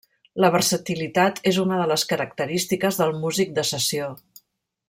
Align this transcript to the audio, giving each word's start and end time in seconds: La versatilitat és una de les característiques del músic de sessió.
La 0.43 0.49
versatilitat 0.53 1.37
és 1.51 1.59
una 1.65 1.77
de 1.81 1.87
les 1.93 2.07
característiques 2.13 3.01
del 3.03 3.17
músic 3.27 3.57
de 3.59 3.71
sessió. 3.75 4.13